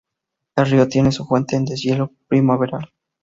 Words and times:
El 0.55 0.65
río 0.65 0.87
tiene 0.87 1.11
su 1.11 1.25
fuente 1.27 1.55
en 1.57 1.63
deshielo 1.65 2.11
primaveral. 2.27 2.91